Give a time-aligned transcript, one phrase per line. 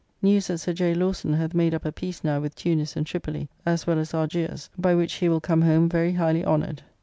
[0.19, 0.95] Newes that Sir J.
[0.95, 4.67] Lawson hath made up a peace now with Tunis and Tripoli, as well as Argiers,
[4.75, 6.81] by which he will come home very highly honoured.